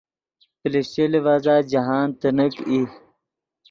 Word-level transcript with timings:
پلشچے 0.59 1.03
لیڤزا 1.11 1.55
جاہند 1.71 2.11
تینیک 2.21 2.55
ای 2.69 2.81